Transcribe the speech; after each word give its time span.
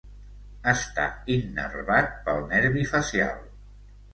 Està 0.71 1.05
innervat 1.35 2.09
pel 2.25 2.41
nervi 2.55 2.89
facial. 2.95 3.37